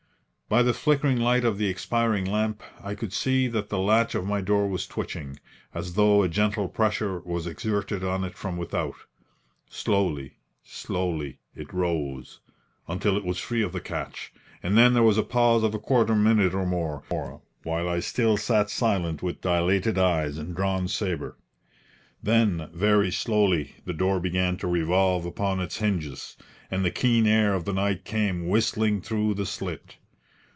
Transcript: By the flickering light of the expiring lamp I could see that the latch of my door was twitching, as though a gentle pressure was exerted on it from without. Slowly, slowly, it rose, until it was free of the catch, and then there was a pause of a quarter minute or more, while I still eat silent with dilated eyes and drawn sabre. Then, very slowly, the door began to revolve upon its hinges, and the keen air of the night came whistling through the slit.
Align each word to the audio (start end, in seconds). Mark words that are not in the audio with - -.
By 0.53 0.63
the 0.63 0.73
flickering 0.73 1.15
light 1.17 1.45
of 1.45 1.57
the 1.57 1.69
expiring 1.69 2.25
lamp 2.25 2.61
I 2.83 2.93
could 2.93 3.13
see 3.13 3.47
that 3.47 3.69
the 3.69 3.79
latch 3.79 4.15
of 4.15 4.25
my 4.27 4.41
door 4.41 4.67
was 4.67 4.85
twitching, 4.85 5.39
as 5.73 5.93
though 5.93 6.23
a 6.23 6.27
gentle 6.27 6.67
pressure 6.67 7.19
was 7.21 7.47
exerted 7.47 8.03
on 8.03 8.25
it 8.25 8.35
from 8.37 8.57
without. 8.57 8.95
Slowly, 9.69 10.39
slowly, 10.61 11.39
it 11.55 11.73
rose, 11.73 12.41
until 12.85 13.15
it 13.15 13.23
was 13.23 13.37
free 13.39 13.61
of 13.63 13.71
the 13.71 13.79
catch, 13.79 14.33
and 14.61 14.77
then 14.77 14.93
there 14.93 15.03
was 15.03 15.17
a 15.17 15.23
pause 15.23 15.63
of 15.63 15.73
a 15.73 15.79
quarter 15.79 16.15
minute 16.17 16.53
or 16.53 16.65
more, 16.65 17.03
while 17.63 17.87
I 17.87 18.01
still 18.01 18.33
eat 18.33 18.69
silent 18.71 19.23
with 19.23 19.39
dilated 19.39 19.97
eyes 19.97 20.37
and 20.37 20.53
drawn 20.53 20.89
sabre. 20.89 21.37
Then, 22.21 22.69
very 22.73 23.09
slowly, 23.09 23.75
the 23.85 23.93
door 23.93 24.19
began 24.19 24.57
to 24.57 24.67
revolve 24.67 25.23
upon 25.25 25.61
its 25.61 25.77
hinges, 25.77 26.35
and 26.69 26.83
the 26.83 26.91
keen 26.91 27.25
air 27.25 27.53
of 27.53 27.63
the 27.63 27.71
night 27.71 28.03
came 28.03 28.49
whistling 28.49 28.99
through 28.99 29.35
the 29.35 29.45
slit. 29.45 29.95